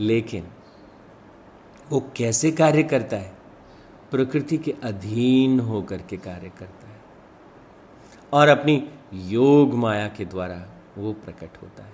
लेकिन 0.00 0.46
वो 1.90 2.12
कैसे 2.16 2.52
कार्य 2.52 2.82
करता 2.82 3.16
है? 3.16 3.36
प्रकृति 4.10 4.58
के 4.58 4.74
अधीन 4.82 5.60
होकर 5.60 6.02
के 6.02 6.16
कार्य 6.16 6.48
करता 6.48 6.88
है। 6.88 7.00
और 8.32 8.48
अपनी 8.48 8.90
योग 9.14 9.74
माया 9.74 10.08
के 10.08 10.24
द्वारा 10.24 10.66
वो 10.98 11.12
प्रकट 11.12 11.62
होता 11.62 11.82
है। 11.82 11.92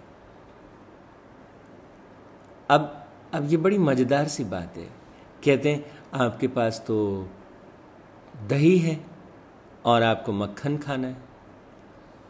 अब 2.70 3.06
अब 3.34 3.50
ये 3.50 3.56
बड़ी 3.56 3.78
मज़ेदार 3.78 4.28
सी 4.28 4.44
बात 4.44 4.76
है। 4.76 4.90
कहते 5.44 5.72
हैं, 5.72 5.98
आपके 6.14 6.48
पास 6.48 6.84
तो 6.86 7.28
दही 8.46 8.78
है 8.78 9.04
और 9.84 10.02
आपको 10.02 10.32
मक्खन 10.32 10.78
खाना 10.78 11.08
है। 11.08 11.16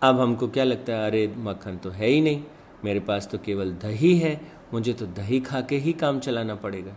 अब 0.02 0.20
हमको 0.20 0.48
क्या 0.48 0.64
लगता 0.64 0.92
है, 0.92 1.06
अरे, 1.06 1.34
मक्खन 1.36 1.76
तो 1.76 1.90
है 1.90 2.06
ही 2.06 2.20
नहीं। 2.20 2.44
मेरे 2.84 3.00
पास 3.00 3.28
तो 3.32 3.38
केवल 3.38 3.72
दही 3.72 4.18
है, 4.18 4.40
मुझे 4.74 4.92
तो 4.92 5.06
दही 5.06 5.40
खा 5.40 5.60
के 5.60 5.76
ही 5.76 5.92
काम 5.92 6.20
चलाना 6.20 6.54
पड़ेगा। 6.54 6.92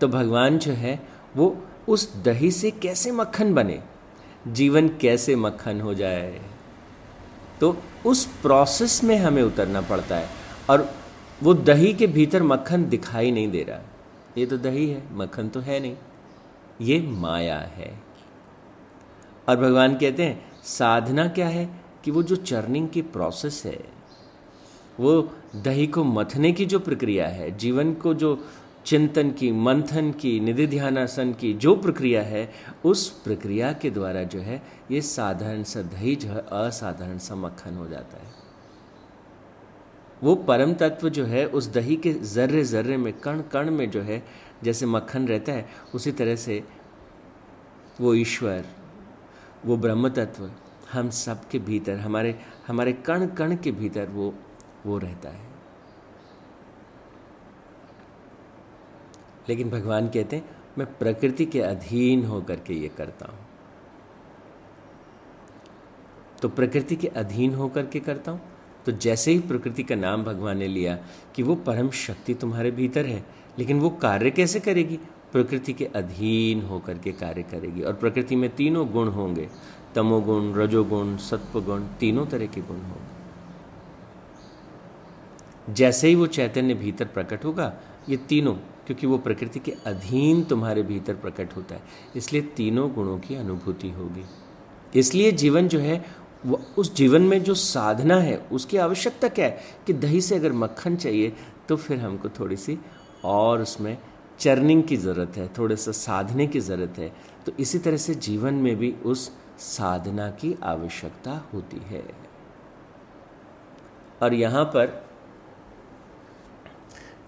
तो 0.00 0.08
भगवान 0.08 0.58
जो 0.58 0.72
है, 0.72 1.08
वो 1.36 1.66
उस 1.88 2.16
दही 2.16 2.50
से 2.50 2.70
कैसे 2.70 3.12
मक्खन 3.12 3.54
बने? 3.54 3.82
जीवन 4.48 4.88
कैसे 4.88 5.36
मक्खन 5.36 5.80
हो 5.80 5.94
जाए? 5.94 6.40
तो 7.60 7.76
उस 8.06 8.24
प्रोसेस 8.24 9.04
में 9.04 9.16
हमें 9.16 9.42
उतरना 9.42 9.80
पड़ता 9.80 10.16
है। 10.16 10.28
और 10.70 10.94
वो 11.42 11.54
दही 11.54 11.94
के 11.94 12.06
भीतर 12.06 12.42
मक्खन 12.42 12.88
दिखाई 12.88 13.30
नहीं 13.30 13.50
दे 13.50 13.62
रहा। 13.62 13.80
ये 14.38 14.46
तो 14.46 14.58
दही 14.58 14.90
है, 14.90 15.02
मक्खन 15.12 15.48
तो 15.48 15.60
है 15.60 15.80
नहीं। 15.80 15.96
ये 16.80 17.00
माया 17.00 17.58
है। 17.58 18.02
और 19.48 19.56
भगवान 19.56 19.94
कहते 19.94 20.22
हैं 20.22 20.51
साधना 20.62 21.28
क्या 21.28 21.48
है 21.48 21.80
कि 22.04 22.10
वो 22.10 22.22
जो 22.22 22.36
चर्निंग 22.36 22.88
की 22.88 23.02
प्रोसेस 23.02 23.62
है, 23.66 23.84
वो 25.00 25.32
दही 25.56 25.86
को 25.86 26.04
मथने 26.04 26.52
की 26.52 26.66
जो 26.66 26.78
प्रक्रिया 26.78 27.28
है, 27.28 27.56
जीवन 27.56 27.94
को 27.94 28.14
जो 28.14 28.44
चिंतन 28.86 29.30
की, 29.30 29.52
मंथन 29.52 30.10
की, 30.10 30.40
निधि 30.40 30.66
ध्यानासन 30.66 31.32
की 31.32 31.54
जो 31.54 31.76
प्रक्रिया 31.76 32.22
है, 32.22 32.52
उस 32.84 33.08
प्रक्रिया 33.08 33.72
के 33.72 33.90
द्वारा 33.90 34.22
जो 34.22 34.38
है, 34.38 34.62
ये 34.90 35.00
साधारण 35.00 35.62
सा 35.62 35.82
दही 35.82 36.16
जो 36.16 36.28
है, 36.28 36.44
असाधारण 36.52 37.18
सा 37.18 37.34
मक्खन 37.34 37.74
हो 37.74 37.88
जाता 37.88 38.16
है। 38.16 38.34
वो 40.22 40.34
परम 40.34 40.74
तत्व 40.74 41.08
जो 41.08 41.24
है, 41.24 41.46
उस 41.46 41.66
दही 41.66 41.96
के 41.96 42.12
जर्रे 42.12 42.64
जर्रे 42.64 42.96
में, 42.96 43.12
कण 43.12 43.40
कण 43.40 43.70
में 43.70 43.90
जो 43.90 44.00
है, 44.00 44.22
जैसे 44.64 44.86
मक्खन 44.86 45.28
रहता 45.28 45.52
है, 45.52 45.68
उसी 45.94 46.12
तरह 46.12 46.36
से 46.36 46.64
वो 48.00 48.14
ईश्वर 48.14 48.64
वो 49.66 49.76
ब्रह्म 49.76 50.08
तत्व 50.08 50.50
हम 50.92 51.10
सब 51.10 51.48
के 51.48 51.58
भीतर, 51.58 51.98
हमारे 51.98 52.38
हमारे 52.66 52.92
कण 52.92 53.26
कण 53.26 53.56
के 53.56 53.70
भीतर 53.72 54.06
वो 54.06 54.34
वो 54.86 54.98
रहता 54.98 55.28
है। 55.28 55.50
लेकिन 59.48 59.70
भगवान 59.70 60.08
कहते 60.08 60.36
हैं, 60.36 60.44
मैं 60.78 60.86
प्रकृति 60.98 61.46
के 61.46 61.60
अधीन 61.60 62.24
होकर 62.24 62.56
के 62.56 62.74
ये 62.74 62.88
करता 62.88 63.26
हूँ। 63.26 63.38
तो 66.42 66.48
प्रकृति 66.48 66.96
के 66.96 67.08
अधीन 67.08 67.54
होकर 67.54 67.86
के 67.86 68.00
करता 68.00 68.30
हूँ? 68.30 68.40
तो 68.86 68.92
जैसे 68.92 69.32
ही 69.32 69.38
प्रकृति 69.38 69.82
का 69.82 69.94
नाम 69.94 70.24
भगवान 70.24 70.58
ने 70.58 70.68
लिया 70.68 70.98
कि 71.34 71.42
वो 71.42 71.54
परम 71.54 71.90
शक्ति 71.90 72.34
तुम्हारे 72.34 72.70
भीतर 72.70 73.06
है, 73.06 73.24
लेकिन 73.58 73.80
वो 73.80 73.90
कार्य 73.90 74.30
कैसे 74.30 74.60
करेगी? 74.60 74.98
प्रकृति 75.32 75.72
के 75.72 75.84
अधीन 75.84 76.62
होकर 76.62 76.98
के 76.98 77.12
कार्य 77.12 77.42
करेगी। 77.42 77.82
और 77.82 77.94
प्रकृति 77.94 78.36
में 78.36 78.56
तीनों 78.56 78.88
गुण 78.88 79.08
होंगे। 79.08 79.48
तमोगुण, 79.94 80.54
रजोगुण, 80.54 81.16
सत्वगुण, 81.16 81.80
तीनों 81.80 82.26
तरह 82.26 82.46
के 82.46 82.60
गुण 82.60 82.76
होंगे। 82.76 83.22
जैसे 85.74 86.08
ही 86.08 86.14
वो 86.14 86.26
चैतन्य 86.26 86.74
भीतर 86.74 87.04
प्रकट 87.04 87.44
होगा, 87.44 87.76
ये 88.08 88.16
तीनों, 88.16 88.54
क्योंकि 88.54 89.06
वो 89.06 89.18
प्रकृति 89.18 89.58
के 89.58 89.70
अधीन 89.70 90.42
तुम्हारे 90.42 90.82
भीतर 90.82 91.14
प्रकट 91.14 91.56
होता 91.56 91.74
है, 91.74 91.82
इसलिए 92.16 92.42
तीनों 92.42 92.92
गुणों 92.92 93.18
की 93.18 93.34
अनुभूति 93.34 93.90
होगी। 93.90 94.24
इसलिए 94.98 95.32
जीवन 95.32 95.68
जो 95.68 95.78
है, 95.78 96.04
वो 96.46 96.60
उस 96.78 96.94
जीवन 96.94 97.22
में 97.22 97.42
जो 97.42 97.54
साधना 97.54 98.16
है, 98.16 98.36
उसकी 98.36 98.76
आवश्यकता 98.76 99.28
क्या 99.28 99.46
है? 99.46 99.60
कि 99.86 99.92
दही 99.92 100.20
से 100.20 100.34
अगर 100.34 100.52
मक्खन 100.52 100.96
चाहिए 100.96 101.32
तो 101.68 101.76
फिर 101.76 101.98
हमको 101.98 102.28
थोड़ी 102.28 102.56
सी 102.56 102.78
और 103.24 103.62
उसमें 103.62 103.98
चर्निंग 104.42 104.82
की 104.82 104.96
ज़रूरत 104.96 105.36
है 105.36 105.46
थोड़े 105.58 105.76
सा 105.76 105.92
साधने 105.92 106.46
की 106.46 106.60
ज़रूरत 106.60 106.98
है 106.98 107.12
तो 107.46 107.52
इसी 107.60 107.78
तरह 107.78 107.96
से 107.96 108.14
जीवन 108.14 108.54
में 108.54 108.74
भी 108.76 108.90
उस 109.04 109.30
साधना 109.58 110.28
की 110.30 110.54
आवश्यकता 110.62 111.32
होती 111.54 111.80
है। 111.86 112.02
और 114.22 114.34
यहाँ 114.34 114.64
पर 114.64 115.06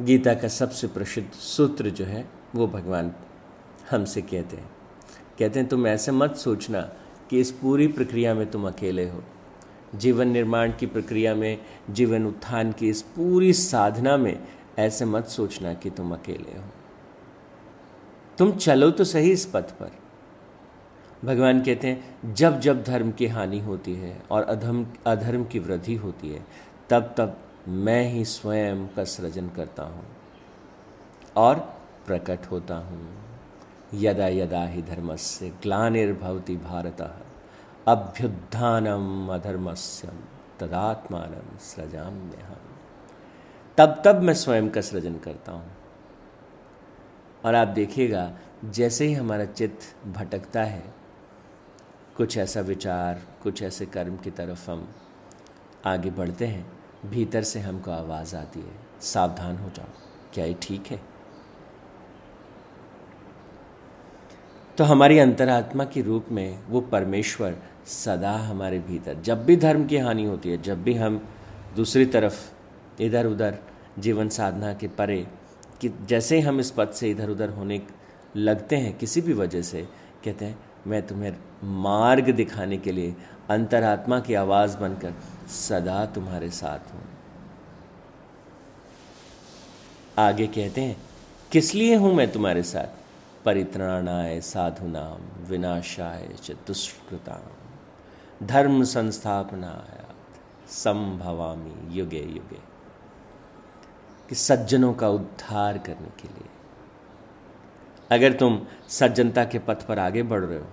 गीता 0.03 0.35
का 0.35 0.49
सबसे 0.49 0.87
प्रसिद्ध 0.87 1.31
सूत्र 1.33 1.91
जो 1.91 2.05
है, 2.05 2.29
वो 2.55 2.67
भगवान 2.67 3.13
हमसे 3.91 4.23
कहते 4.23 4.57
हैं। 4.57 4.71
कहते 5.39 5.61
हैं, 5.61 5.69
तुम 5.69 5.87
ऐसे 5.87 6.13
मत 6.13 6.37
सोचना 6.37 6.81
कि 7.31 7.41
इस 7.41 7.51
पूरी 7.53 7.87
प्रक्रिया 7.89 8.35
में 8.35 8.51
तुम 8.51 8.67
अकेले 8.69 9.09
हो। 9.11 9.23
जीवन 9.95 10.29
निर्माण 10.29 10.73
की 10.81 10.87
प्रक्रिया 10.87 11.35
में, 11.35 11.59
जीवन 11.91 12.27
उत्थान 12.27 12.73
की 12.73 12.89
इस 12.89 13.03
पूरी 13.17 13.53
साधना 13.53 14.17
में 14.17 14.47
ऐसे 14.79 15.05
मत 15.05 15.27
सोचना 15.29 15.75
कि 15.75 15.91
तुम 15.91 16.15
अकेले 16.15 16.59
हो। 16.59 16.65
तुम 18.39 18.53
चलो 18.53 18.91
तो 18.91 19.05
सही 19.05 19.31
इस 19.33 19.45
पथ 19.47 19.71
पर। 19.79 19.91
भगवान 21.25 21.61
कहते 21.63 21.89
हैं, 21.89 22.35
जब 22.35 22.59
जब 22.61 22.83
धर्म 22.85 23.11
की 23.13 23.27
हानि 23.27 23.59
होती 23.61 23.95
है 23.95 24.21
और 24.31 24.43
अधर्म 24.45 24.87
अधर्म 25.07 25.45
की 25.45 25.59
वृद्धि 25.59 25.95
होती 25.95 26.29
है, 26.29 26.45
तब 26.91 27.15
तब 27.19 27.37
मैं 27.69 28.03
ही 28.09 28.25
स्वयं 28.25 28.87
का 28.87 29.05
सृजन 29.07 29.49
करता 29.49 29.83
हूँ 29.85 30.05
और 31.37 31.59
प्रकट 32.07 32.51
होता 32.51 32.77
हूँ। 32.79 33.09
यदा 33.95 34.27
यदा 34.29 34.65
ही 34.67 34.83
धर्मस्य 34.83 35.49
ग्लानिर्भवती 35.63 36.57
भारत, 36.57 37.01
अभ्युत्थानम 37.87 39.29
अधर्मस्यम 39.35 40.19
तदात्मान 40.61 41.35
सृजाम्य 41.63 42.43
हम 42.43 42.61
तब 43.79 44.03
तब 44.05 44.23
मैं 44.23 44.35
स्वयं 44.35 44.69
का 44.71 44.81
सृजन 44.81 45.19
करता 45.19 45.53
हूँ। 45.53 45.74
और 47.45 47.55
आप 47.55 47.69
देखिएगा, 47.69 48.33
जैसे 48.65 49.07
ही 49.07 49.15
हमारा 49.15 49.45
चित्त 49.45 50.07
भटकता 50.07 50.63
है, 50.63 50.83
कुछ 52.17 52.37
ऐसा 52.39 52.61
विचार, 52.61 53.21
कुछ 53.43 53.63
ऐसे 53.63 53.87
कर्म 53.87 54.17
की 54.17 54.31
तरफ़ 54.31 54.71
हम 54.71 54.89
आगे 55.87 56.11
बढ़ते 56.11 56.47
हैं, 56.47 56.67
भीतर 57.07 57.43
से 57.43 57.61
हमको 57.61 57.91
आवाज़ 57.91 58.37
आती 58.37 58.61
है, 58.61 58.77
सावधान 59.01 59.57
हो 59.57 59.69
जाओ, 59.69 59.89
क्या 60.35 60.45
ये 60.45 60.57
ठीक 60.63 60.87
है? 60.87 61.01
तो 64.79 64.85
हमारी 64.85 65.19
अंतरात्मा 65.19 65.85
के 65.85 66.03
रूप 66.03 66.27
में 66.33 66.59
वो 66.69 66.81
परमेश्वर 66.81 67.57
सदा 67.87 68.33
हमारे 68.33 68.79
भीतर। 68.79 69.15
जब 69.15 69.45
भी 69.45 69.57
धर्म 69.57 69.85
की 69.87 69.99
हानि 69.99 70.25
होती 70.25 70.51
है, 70.51 70.63
जब 70.63 70.83
भी 70.83 70.95
हम 70.95 71.29
दूसरी 71.77 72.07
तरफ़ 72.07 72.51
इधर 73.03 73.27
उधर 73.27 73.59
जीवन 73.99 74.29
साधना 74.29 74.73
के 74.75 74.89
परे 74.89 75.27
कि 75.85 76.07
जैसे 76.07 76.37
ही 76.37 76.43
हम 76.43 76.61
इस 76.61 76.71
पद 76.71 76.89
से 76.89 77.11
इधर 77.11 77.31
उधर 77.31 77.51
होने 77.51 77.83
लगते 78.37 78.77
हैं, 78.77 78.99
किसी 78.99 79.21
भी 79.21 79.33
वजह 79.33 79.63
से, 79.63 79.89
कहते 80.25 80.45
हैं, 80.45 80.59
मैं 80.87 81.07
तुम्हें 81.07 81.37
मार्ग 81.65 82.31
दिखाने 82.31 82.79
के 82.79 82.93
लिए, 82.93 83.17
अंतरात्मा 83.51 84.21
की 84.21 84.35
आवाज़ 84.35 84.79
बनकर 84.79 85.15
सदा 85.49 86.07
तुम्हारे 86.07 86.51
साथ 86.51 86.95
हूँ। 86.95 87.03
आगे 90.19 90.47
कहते 90.47 90.81
हैं, 90.81 90.97
किस 91.53 91.75
लिए 91.75 91.95
हूँ 91.95 92.15
मैं 92.15 92.33
तुम्हारे 92.33 92.63
साथ? 92.63 92.87
परित्राणाय, 93.45 94.41
साधुनाम, 94.41 95.49
विनाशाय 95.49 96.29
च 96.43 96.51
दुष्कृताम। 96.51 98.47
धर्म 98.47 98.85
संस्थापनाय, 98.85 100.05
संभवामी, 100.69 101.99
युगे 101.99 102.23
युगे। 102.23 102.74
कि 104.29 104.35
सज्जनों 104.35 104.93
का 104.95 105.09
उद्धार 105.09 105.79
करने 105.79 106.11
के 106.21 106.29
लिए। 106.29 106.49
अगर 108.11 108.33
तुम 108.33 108.61
सज्जनता 108.89 109.45
के 109.45 109.59
पथ 109.59 109.87
पर 109.87 109.99
आगे 109.99 110.23
बढ़ 110.23 110.45
रहे 110.45 110.59
हो 110.59 110.67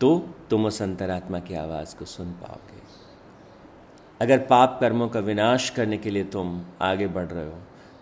तो 0.00 0.16
तुम 0.50 0.66
उस 0.66 0.80
अंतरात्मा 0.82 1.38
की 1.38 1.54
आवाज़ 1.54 1.96
को 1.96 2.04
सुन 2.04 2.32
पाओगे। 2.32 2.80
अगर 4.20 4.38
पाप 4.46 4.76
कर्मों 4.80 5.08
का 5.08 5.20
विनाश 5.20 5.68
करने 5.70 5.98
के 5.98 6.10
लिए 6.10 6.24
तुम 6.24 6.60
आगे 6.82 7.06
बढ़ 7.08 7.26
रहे 7.26 7.46
हो 7.46 7.58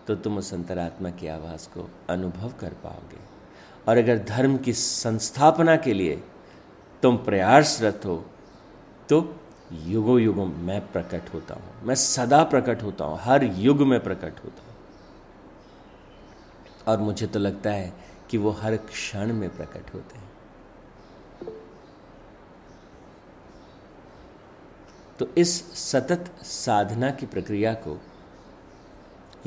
तो 0.07 0.15
तुम 0.15 0.37
उस 0.37 0.53
अंतरात्मा 0.53 1.09
की 1.11 1.27
आवाज़ 1.27 1.67
को 1.69 1.89
अनुभव 2.09 2.53
कर 2.59 2.73
पाओगे। 2.83 3.19
और 3.87 3.97
अगर 3.97 4.17
धर्म 4.25 4.57
की 4.57 4.73
संस्थापना 4.73 5.75
के 5.75 5.93
लिए 5.93 6.15
तुम 7.03 7.17
प्रयासरत 7.17 8.01
हो 8.05 8.15
तो 9.09 9.21
युगों 9.73 10.19
युगों 10.19 10.45
मैं 10.45 10.91
प्रकट 10.91 11.33
होता 11.33 11.53
हूँ। 11.53 11.83
मैं 11.83 11.95
सदा 11.95 12.43
प्रकट 12.43 12.83
होता 12.83 13.05
हूँ। 13.05 13.19
हर 13.21 13.43
युग 13.43 13.81
में 13.81 14.03
प्रकट 14.03 14.43
होता 14.43 14.63
हूँ। 14.63 14.75
और 16.87 16.97
मुझे 16.97 17.27
तो 17.27 17.39
लगता 17.39 17.69
है 17.69 17.93
कि 18.29 18.37
वो 18.37 18.51
हर 18.51 18.77
क्षण 18.77 19.33
में 19.33 19.57
प्रकट 19.57 19.93
होते 19.93 20.17
हैं। 20.17 20.31
तो 25.19 25.27
इस 25.37 25.73
सतत 25.91 26.31
साधना 26.43 27.11
की 27.11 27.25
प्रक्रिया 27.25 27.73
को 27.73 28.01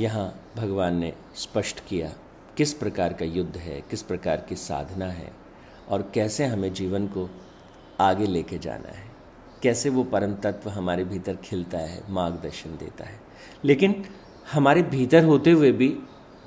यहाँ 0.01 0.41
भगवान 0.57 0.95
ने 0.95 1.13
स्पष्ट 1.35 1.81
किया, 1.89 2.13
किस 2.57 2.73
प्रकार 2.73 3.13
का 3.13 3.25
युद्ध 3.25 3.57
है, 3.57 3.81
किस 3.81 4.03
प्रकार 4.03 4.37
की 4.49 4.57
साधना 4.57 5.07
है, 5.07 5.33
और 5.89 6.11
कैसे 6.15 6.45
हमें 6.45 6.73
जीवन 6.75 7.07
को 7.07 7.31
आगे 8.01 8.27
लेके 8.27 8.59
जाना 8.59 8.89
है। 8.89 9.14
कैसे 9.65 9.89
वो 9.89 10.05
परम 10.05 10.35
तत्व 10.35 10.71
हमारे 10.71 11.05
भीतर 11.05 11.37
खिलता 11.37 11.79
है, 11.79 12.03
मार्गदर्शन 12.11 12.77
देता 12.77 13.05
है। 13.05 13.21
लेकिन 13.65 14.05
हमारे 14.53 14.83
भीतर 14.83 15.25
होते 15.25 15.51
हुए 15.51 15.73
भी 15.73 15.99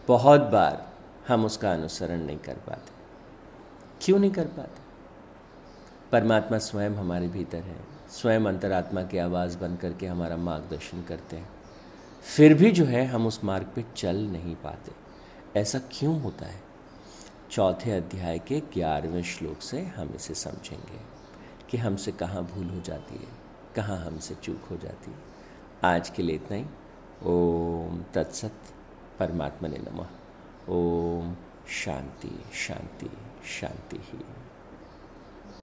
बहुत 0.07 0.41
बार 0.41 0.93
हम 1.27 1.45
उसका 1.45 1.73
अनुसरण 1.73 2.21
नहीं 2.21 2.37
कर 2.37 2.53
पाते। 2.53 2.91
क्यों 4.01 4.19
नहीं 4.19 4.31
कर 4.31 4.45
पाते? 4.45 4.81
परमात्मा 6.11 6.57
स्वयं 6.57 6.91
हमारे 6.91 7.27
भीतर 7.27 7.57
है। 7.57 7.75
स्वयं 8.09 8.41
अंतरात्मा 8.41 9.03
की 9.03 9.17
आवाज़ 9.17 9.57
बन 9.57 9.75
करके 9.75 10.07
हमारा 10.07 10.37
मार्गदर्शन 10.37 11.03
करते 11.03 11.35
हैं। 11.35 11.49
फिर 12.35 12.53
भी 12.53 12.71
जो 12.71 12.85
है, 12.85 13.05
हम 13.05 13.27
उस 13.27 13.43
मार्ग 13.43 13.67
पे 13.75 13.85
चल 13.95 14.15
नहीं 14.15 14.55
पाते। 14.55 14.91
ऐसा 15.59 15.79
क्यों 15.79 16.21
होता 16.21 16.45
है? 16.45 16.61
चौथे 17.51 17.91
अध्याय 17.91 18.39
के 18.39 18.59
ग्यारहवें 18.59 19.23
श्लोक 19.23 19.61
से 19.61 19.81
हम 19.81 20.09
इसे 20.15 20.33
समझेंगे। 20.33 21.16
कि 21.69 21.77
हमसे 21.77 22.11
कहाँ 22.11 22.43
भूल 22.43 22.69
हो 22.69 22.81
जाती 22.81 23.15
है, 23.15 23.27
कहाँ 23.75 23.97
हमसे 23.97 24.35
चूक 24.35 24.61
हो 24.71 24.77
जाती 24.77 25.11
है। 25.11 25.17
आज 25.83 26.09
के 26.09 26.23
लिए 26.23 26.35
इतना 26.35 26.57
ही। 26.57 26.65
ओम 27.23 28.03
तत्सत 28.13 28.53
परमात्मा 29.19 29.69
ने 29.69 29.77
नमः। 29.77 30.07
ओम 30.69 31.35
शांति 31.67 32.43
शांति 32.53 33.09
शांति 33.59 33.97
ही। 33.97 34.25